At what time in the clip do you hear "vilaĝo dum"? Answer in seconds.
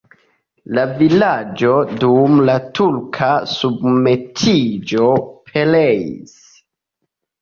1.01-2.39